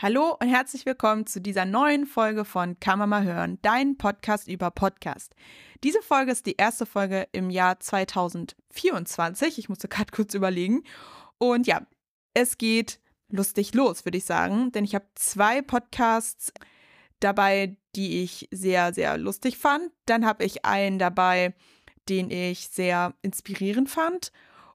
[0.00, 4.46] Hallo und herzlich willkommen zu dieser neuen Folge von Kann man mal hören, dein Podcast
[4.46, 5.34] über Podcast.
[5.82, 9.58] Diese Folge ist die erste Folge im Jahr 2024.
[9.58, 10.84] Ich musste gerade kurz überlegen.
[11.38, 11.84] Und ja,
[12.32, 16.52] es geht lustig los, würde ich sagen, denn ich habe zwei Podcasts
[17.18, 19.90] dabei, die ich sehr, sehr lustig fand.
[20.06, 21.54] Dann habe ich einen dabei,
[22.08, 24.30] den ich sehr inspirierend fand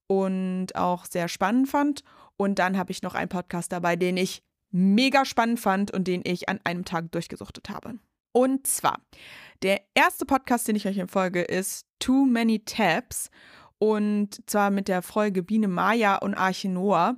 [0.05, 2.03] und auch sehr spannend fand.
[2.35, 6.21] Und dann habe ich noch einen Podcast dabei, den ich mega spannend fand und den
[6.25, 7.99] ich an einem Tag durchgesuchtet habe.
[8.33, 8.99] Und zwar,
[9.61, 13.29] der erste Podcast, den ich euch empfolge, ist Too Many Tabs.
[13.77, 17.17] Und zwar mit der Folge Biene Maya und Arche Noah.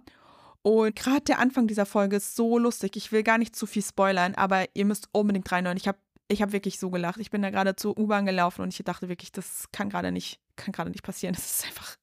[0.61, 2.95] Und gerade der Anfang dieser Folge ist so lustig.
[2.95, 5.77] Ich will gar nicht zu viel spoilern, aber ihr müsst unbedingt reinhören.
[5.77, 7.19] Ich habe ich hab wirklich so gelacht.
[7.19, 10.39] Ich bin da gerade zur U-Bahn gelaufen und ich dachte wirklich, das kann gerade nicht,
[10.55, 11.35] kann gerade nicht passieren.
[11.35, 11.95] Das ist einfach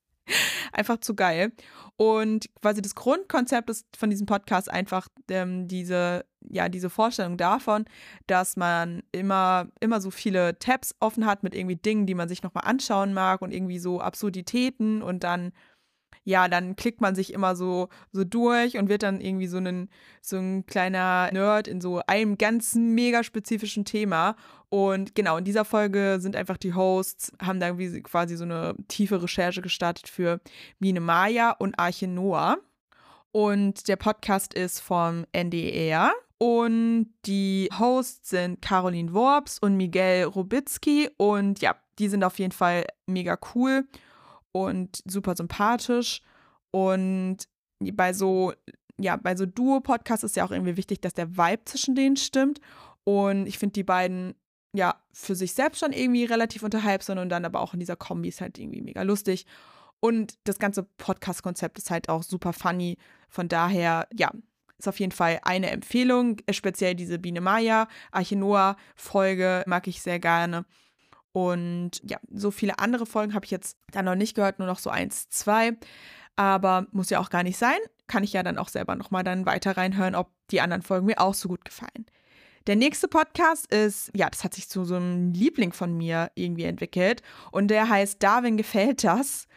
[0.72, 1.52] einfach zu geil.
[1.96, 7.84] Und quasi das Grundkonzept ist von diesem Podcast einfach ähm, diese, ja, diese Vorstellung davon,
[8.26, 12.42] dass man immer, immer so viele Tabs offen hat mit irgendwie Dingen, die man sich
[12.42, 15.52] nochmal anschauen mag und irgendwie so Absurditäten und dann
[16.24, 19.88] ja, dann klickt man sich immer so, so durch und wird dann irgendwie so ein,
[20.20, 24.36] so ein kleiner Nerd in so einem ganz mega spezifischen Thema.
[24.68, 29.22] Und genau, in dieser Folge sind einfach die Hosts, haben da quasi so eine tiefe
[29.22, 30.40] Recherche gestartet für
[30.78, 32.58] Mine Maya und Arche Noah.
[33.32, 36.12] Und der Podcast ist vom NDR.
[36.38, 41.08] Und die Hosts sind Caroline Worps und Miguel Robitzky.
[41.16, 43.84] Und ja, die sind auf jeden Fall mega cool
[44.52, 46.22] und super sympathisch.
[46.70, 47.38] Und
[47.80, 48.52] bei so,
[48.98, 52.60] ja, bei so Duo-Podcasts ist ja auch irgendwie wichtig, dass der Vibe zwischen denen stimmt.
[53.04, 54.34] Und ich finde die beiden
[54.74, 58.28] ja für sich selbst schon irgendwie relativ unterhaltsam und dann aber auch in dieser Kombi
[58.28, 59.46] ist halt irgendwie mega lustig.
[60.00, 62.98] Und das ganze Podcast-Konzept ist halt auch super funny.
[63.28, 64.32] Von daher, ja,
[64.78, 66.38] ist auf jeden Fall eine Empfehlung.
[66.50, 70.64] Speziell diese Biene Maya, Archenoa-Folge mag ich sehr gerne.
[71.32, 74.78] Und ja, so viele andere Folgen habe ich jetzt da noch nicht gehört, nur noch
[74.78, 75.76] so eins, zwei.
[76.36, 77.78] Aber muss ja auch gar nicht sein.
[78.06, 81.20] Kann ich ja dann auch selber nochmal dann weiter reinhören, ob die anderen Folgen mir
[81.20, 82.06] auch so gut gefallen.
[82.66, 86.64] Der nächste Podcast ist, ja, das hat sich zu so einem Liebling von mir irgendwie
[86.64, 87.22] entwickelt.
[87.50, 89.48] Und der heißt Darwin gefällt das.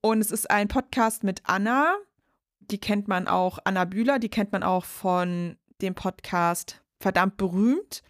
[0.00, 1.96] Und es ist ein Podcast mit Anna.
[2.60, 8.02] Die kennt man auch, Anna Bühler, die kennt man auch von dem Podcast Verdammt berühmt.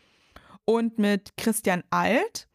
[0.65, 2.47] Und mit Christian Alt.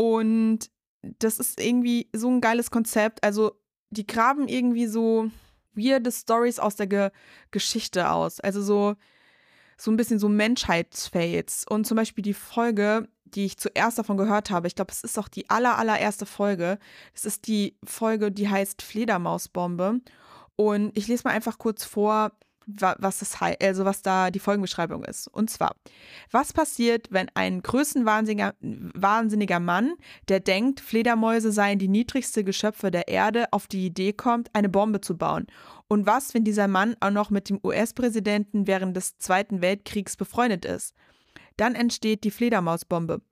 [0.00, 0.70] Und
[1.02, 3.24] das ist irgendwie so ein geiles Konzept.
[3.24, 3.60] Also,
[3.90, 5.30] die graben irgendwie so
[5.72, 7.10] weirde Stories aus der Ge
[7.50, 8.38] Geschichte aus.
[8.40, 8.94] Also so,
[9.76, 11.64] so ein bisschen so Menschheitsfails.
[11.68, 15.18] Und zum Beispiel die Folge, die ich zuerst davon gehört habe, ich glaube, es ist
[15.18, 16.78] auch die aller, allererste Folge.
[17.12, 20.00] Es ist die Folge, die heißt Fledermausbombe.
[20.56, 22.32] Und ich lese mal einfach kurz vor,
[22.68, 25.28] was das also was da die Folgenbeschreibung ist.
[25.28, 25.74] Und zwar,
[26.30, 29.94] was passiert, wenn ein größenwahnsinniger wahnsinniger Mann,
[30.28, 35.00] der denkt, Fledermäuse seien die niedrigste Geschöpfe der Erde, auf die Idee kommt, eine Bombe
[35.00, 35.46] zu bauen?
[35.88, 40.66] Und was, wenn dieser Mann auch noch mit dem US-Präsidenten während des Zweiten Weltkriegs befreundet
[40.66, 40.94] ist?
[41.56, 43.22] Dann entsteht die Fledermausbombe.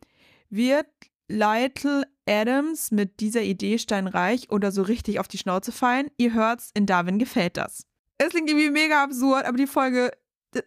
[0.49, 0.87] Wird
[1.29, 6.09] Lytle Adams mit dieser Idee steinreich oder so richtig auf die Schnauze fallen?
[6.17, 7.87] Ihr hört's, in Darwin gefällt das
[8.19, 10.11] es klingt irgendwie mega absurd, aber die Folge,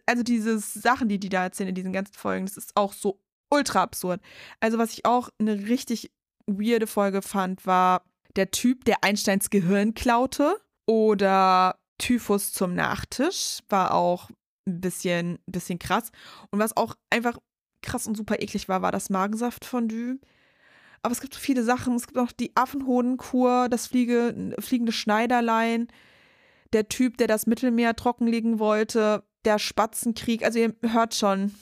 [0.06, 3.20] also diese Sachen, die die da erzählen in diesen ganzen Folgen, das ist auch so
[3.50, 4.20] ultra absurd.
[4.60, 6.12] Also was ich auch eine richtig
[6.46, 8.04] weirde Folge fand, war
[8.36, 10.56] der Typ, der Einsteins Gehirn klaute
[10.86, 14.30] oder Typhus zum Nachtisch, war auch
[14.66, 16.10] ein bisschen, bisschen krass.
[16.50, 17.38] Und was auch einfach
[17.82, 20.18] krass und super eklig war, war das Magensaftfondue.
[21.02, 21.96] Aber es gibt so viele Sachen.
[21.96, 25.88] Es gibt auch die Affenhodenkur, das Fliege, fliegende Schneiderlein
[26.72, 30.44] der Typ, der das Mittelmeer trockenlegen wollte, der Spatzenkrieg.
[30.44, 31.54] Also ihr hört schon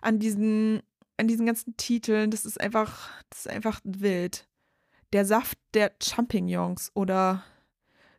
[0.00, 0.82] an diesen,
[1.16, 4.48] an diesen ganzen Titeln, das ist einfach, das ist einfach wild.
[5.12, 7.44] Der Saft der Champignons oder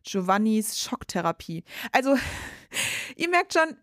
[0.04, 1.64] Giovannis Schocktherapie.
[1.90, 2.16] Also,
[3.16, 3.76] ihr merkt schon,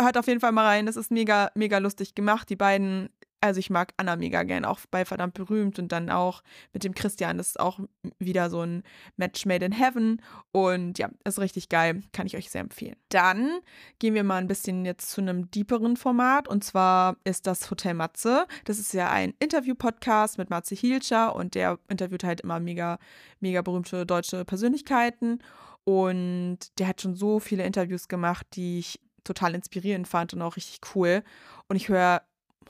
[0.00, 0.86] hört auf jeden Fall mal rein.
[0.86, 2.48] Das ist mega, mega lustig gemacht.
[2.50, 6.42] Die beiden also ich mag Anna mega gern, auch bei verdammt berühmt und dann auch
[6.72, 7.38] mit dem Christian.
[7.38, 7.78] Das ist auch
[8.18, 8.82] wieder so ein
[9.16, 10.20] Match made in heaven
[10.52, 12.02] und ja, ist richtig geil.
[12.12, 12.96] Kann ich euch sehr empfehlen.
[13.10, 13.60] Dann
[13.98, 17.94] gehen wir mal ein bisschen jetzt zu einem deeperen Format und zwar ist das Hotel
[17.94, 18.46] Matze.
[18.64, 22.98] Das ist ja ein Interview-Podcast mit Matze Hielscher und der interviewt halt immer mega,
[23.40, 25.40] mega berühmte deutsche Persönlichkeiten
[25.84, 30.56] und der hat schon so viele Interviews gemacht, die ich total inspirierend fand und auch
[30.56, 31.22] richtig cool.
[31.68, 32.22] Und ich höre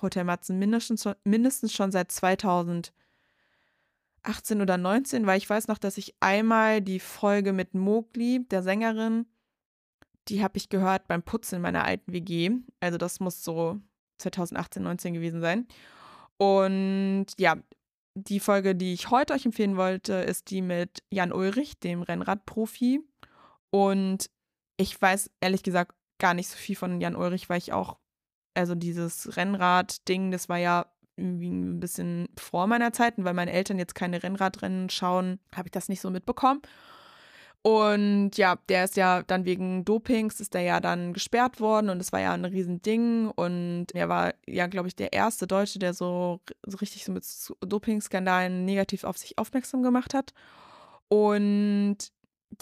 [0.02, 2.92] Hotel Matzen mindestens, mindestens schon seit 2018
[4.60, 9.26] oder 19, weil ich weiß noch, dass ich einmal die Folge mit Mowgli, der Sängerin,
[10.28, 12.50] die habe ich gehört beim Putzen in meiner alten WG.
[12.80, 13.80] Also das muss so
[14.18, 15.66] 2018, 19 gewesen sein.
[16.36, 17.56] Und ja,
[18.14, 23.00] die Folge, die ich heute euch empfehlen wollte, ist die mit Jan Ulrich, dem Rennradprofi.
[23.70, 24.30] Und
[24.76, 27.98] ich weiß ehrlich gesagt gar nicht so viel von Jan Ulrich, weil ich auch,
[28.58, 33.18] also dieses Rennrad-Ding, das war ja irgendwie ein bisschen vor meiner Zeit.
[33.18, 36.62] Und weil meine Eltern jetzt keine Rennradrennen schauen, habe ich das nicht so mitbekommen.
[37.62, 42.00] Und ja, der ist ja dann wegen Dopings, ist der ja dann gesperrt worden und
[42.00, 43.30] es war ja ein Riesending.
[43.30, 47.24] Und er war ja, glaube ich, der erste Deutsche, der so, so richtig so mit
[47.60, 50.32] Dopingskandalen negativ auf sich aufmerksam gemacht hat.
[51.08, 51.98] Und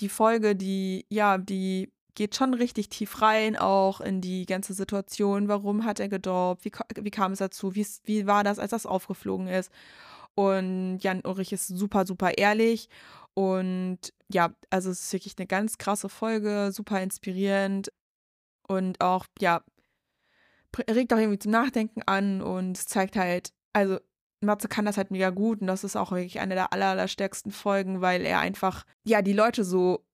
[0.00, 5.46] die Folge, die, ja, die geht schon richtig tief rein, auch in die ganze Situation.
[5.46, 6.64] Warum hat er gedopt?
[6.64, 7.76] Wie, wie kam es dazu?
[7.76, 9.70] Wie, wie war das, als das aufgeflogen ist?
[10.34, 12.88] Und Jan Ulrich ist super, super ehrlich
[13.38, 13.98] und
[14.28, 17.92] ja, also es ist wirklich eine ganz krasse Folge, super inspirierend
[18.66, 19.62] und auch, ja,
[20.90, 23.98] regt auch irgendwie zum Nachdenken an und zeigt halt, also
[24.40, 27.52] Matze kann das halt mega gut und das ist auch wirklich eine der aller, allerstärksten
[27.52, 30.06] Folgen, weil er einfach, ja, die Leute so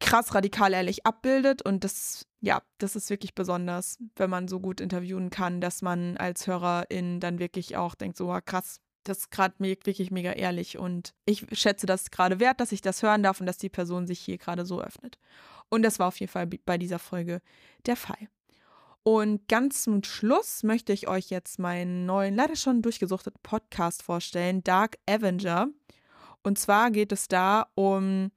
[0.00, 4.80] krass radikal ehrlich abbildet und das, ja, das ist wirklich besonders, wenn man so gut
[4.80, 9.54] interviewen kann, dass man als Hörerin dann wirklich auch denkt, so krass, das ist gerade
[9.58, 13.46] wirklich mega ehrlich und ich schätze das gerade wert, dass ich das hören darf und
[13.46, 15.18] dass die Person sich hier gerade so öffnet.
[15.68, 17.40] Und das war auf jeden Fall bei dieser Folge
[17.86, 18.28] der Fall.
[19.02, 24.64] Und ganz zum Schluss möchte ich euch jetzt meinen neuen, leider schon durchgesuchteten Podcast vorstellen,
[24.64, 25.68] Dark Avenger.
[26.42, 28.32] Und zwar geht es da um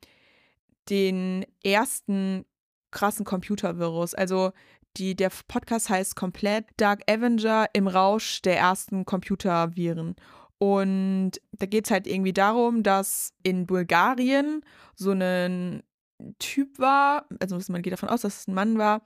[0.89, 2.45] den ersten
[2.91, 4.13] krassen Computervirus.
[4.13, 4.51] Also
[4.97, 10.15] die, der Podcast heißt komplett Dark Avenger im Rausch der ersten Computerviren.
[10.57, 14.61] Und da geht es halt irgendwie darum, dass in Bulgarien
[14.95, 15.83] so ein
[16.37, 19.01] Typ war, also man geht davon aus, dass es ein Mann war,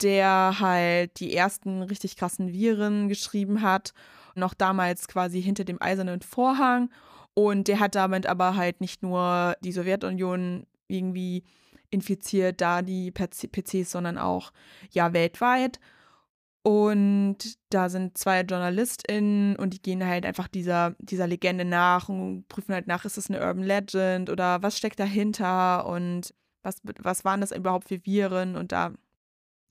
[0.00, 3.94] der halt die ersten richtig krassen Viren geschrieben hat,
[4.36, 6.90] noch damals quasi hinter dem eisernen Vorhang.
[7.34, 11.44] Und der hat damit aber halt nicht nur die Sowjetunion irgendwie
[11.90, 14.52] infiziert, da die PCs, sondern auch
[14.90, 15.78] ja weltweit.
[16.64, 17.38] Und
[17.70, 22.72] da sind zwei JournalistInnen und die gehen halt einfach dieser, dieser Legende nach und prüfen
[22.72, 27.40] halt nach, ist das eine Urban Legend oder was steckt dahinter und was, was waren
[27.40, 28.92] das überhaupt für Viren und da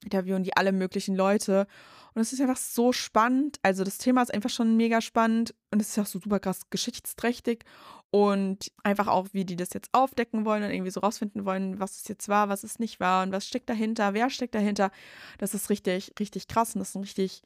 [0.03, 1.67] interviewen die alle möglichen Leute.
[2.13, 3.57] Und es ist einfach so spannend.
[3.63, 6.69] Also das Thema ist einfach schon mega spannend und es ist auch so super krass
[6.69, 7.63] geschichtsträchtig
[8.11, 12.01] und einfach auch, wie die das jetzt aufdecken wollen und irgendwie so rausfinden wollen, was
[12.01, 14.91] es jetzt war, was es nicht war und was steckt dahinter, wer steckt dahinter.
[15.37, 17.41] Das ist richtig, richtig krass und das ist ein richtig,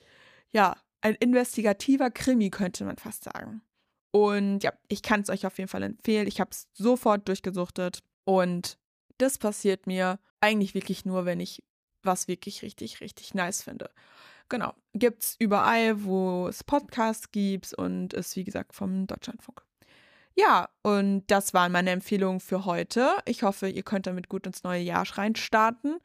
[0.51, 3.61] ja, ein investigativer Krimi, könnte man fast sagen.
[4.11, 6.25] Und ja, ich kann es euch auf jeden Fall empfehlen.
[6.25, 8.79] Ich habe es sofort durchgesuchtet und
[9.19, 11.63] das passiert mir eigentlich wirklich nur, wenn ich
[12.05, 13.89] was wirklich richtig, richtig nice finde.
[14.49, 14.73] Genau.
[14.93, 19.61] Gibt es überall, wo es Podcasts gibt und ist, wie gesagt, vom Deutschlandfunk.
[20.35, 23.09] Ja, und das waren meine Empfehlungen für heute.
[23.25, 25.97] Ich hoffe, ihr könnt damit gut ins neue Jahr reinstarten.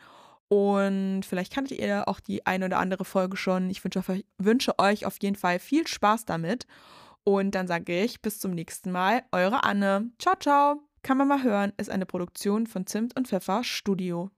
[0.49, 3.71] Und vielleicht kanntet ihr auch die eine oder andere Folge schon.
[3.71, 4.03] Ich wünsche,
[4.39, 6.67] wünsche euch auf jeden Fall viel Spaß damit.
[7.25, 9.23] Und dann sage ich bis zum nächsten Mal.
[9.33, 10.11] Eure Anne.
[10.19, 10.83] Ciao, ciao.
[11.03, 14.31] Kann man mal hören, ist eine Produktion von Zimt und Pfeffer Studio.